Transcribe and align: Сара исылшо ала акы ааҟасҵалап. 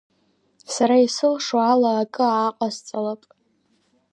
Сара 0.73 0.95
исылшо 1.05 1.57
ала 1.73 1.91
акы 2.01 2.25
ааҟасҵалап. 2.29 3.21